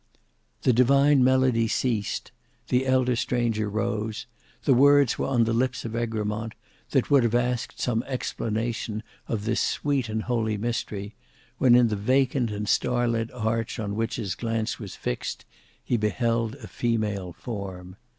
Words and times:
The 0.63 0.73
divine 0.73 1.23
melody 1.23 1.67
ceased; 1.67 2.31
the 2.69 2.87
elder 2.87 3.15
stranger 3.15 3.69
rose; 3.69 4.25
the 4.63 4.73
words 4.73 5.19
were 5.19 5.27
on 5.27 5.43
the 5.43 5.53
lips 5.53 5.85
of 5.85 5.95
Egremont, 5.95 6.55
that 6.89 7.11
would 7.11 7.21
have 7.21 7.35
asked 7.35 7.79
some 7.79 8.01
explanation 8.07 9.03
of 9.27 9.45
this 9.45 9.61
sweet 9.61 10.09
and 10.09 10.23
holy 10.23 10.57
mystery, 10.57 11.13
when 11.59 11.75
in 11.75 11.89
the 11.89 11.95
vacant 11.95 12.49
and 12.49 12.67
star 12.67 13.07
lit 13.07 13.31
arch 13.31 13.77
on 13.77 13.95
which 13.95 14.15
his 14.15 14.33
glance 14.33 14.79
was 14.79 14.95
fixed, 14.95 15.45
he 15.83 15.97
beheld 15.97 16.55
a 16.55 16.67
female 16.67 17.31
form. 17.33 17.95